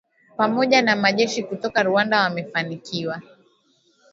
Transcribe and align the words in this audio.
pamoja 0.37 0.81
na 0.81 0.95
majeshi 0.95 1.43
kutoka 1.43 1.83
Rwanda 1.83 2.21
wamefanikiwa 2.21 3.21